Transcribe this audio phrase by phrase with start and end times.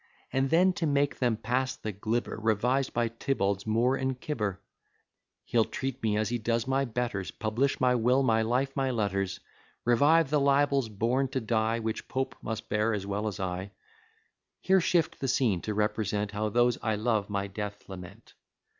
[0.33, 4.57] And then, to make them pass the glibber, Revised by Tibbalds, Moore, and Cibber.
[5.45, 9.39] He'll treat me as he does my betters, Publish my will, my life, my letters:
[9.85, 13.73] Revive the libels born to die; Which Pope must bear, as well as I.
[14.59, 18.33] Here shift the scene, to represent How those I love my death lament.